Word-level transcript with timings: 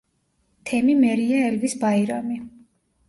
თემი 0.69 0.95
მერია 1.03 1.41
ელვის 1.49 1.77
ბაირამი. 1.85 2.41